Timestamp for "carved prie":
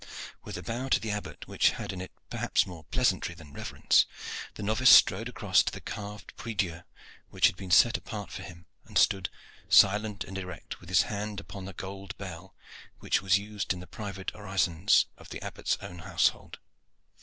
5.79-6.53